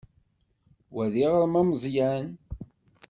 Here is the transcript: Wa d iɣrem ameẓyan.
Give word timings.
Wa 0.93 1.05
d 1.11 1.15
iɣrem 1.23 1.55
ameẓyan. 1.61 2.27